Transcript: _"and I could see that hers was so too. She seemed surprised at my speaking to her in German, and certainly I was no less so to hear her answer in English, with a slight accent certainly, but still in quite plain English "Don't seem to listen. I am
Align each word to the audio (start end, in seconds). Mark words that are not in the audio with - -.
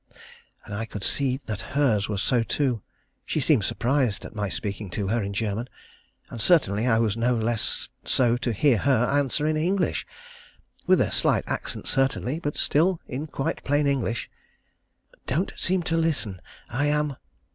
_"and 0.65 0.73
I 0.73 0.85
could 0.85 1.03
see 1.03 1.37
that 1.45 1.61
hers 1.77 2.09
was 2.09 2.23
so 2.23 2.41
too. 2.41 2.81
She 3.23 3.39
seemed 3.39 3.63
surprised 3.65 4.25
at 4.25 4.33
my 4.33 4.49
speaking 4.49 4.89
to 4.89 5.09
her 5.09 5.21
in 5.21 5.31
German, 5.31 5.69
and 6.31 6.41
certainly 6.41 6.87
I 6.87 6.97
was 6.97 7.15
no 7.15 7.35
less 7.35 7.89
so 8.03 8.35
to 8.35 8.51
hear 8.51 8.79
her 8.79 9.05
answer 9.11 9.45
in 9.45 9.55
English, 9.57 10.07
with 10.87 11.01
a 11.01 11.11
slight 11.11 11.43
accent 11.45 11.85
certainly, 11.85 12.39
but 12.39 12.57
still 12.57 12.99
in 13.07 13.27
quite 13.27 13.63
plain 13.63 13.85
English 13.85 14.27
"Don't 15.27 15.53
seem 15.55 15.83
to 15.83 15.95
listen. 15.97 16.41
I 16.67 16.87
am 16.87 17.15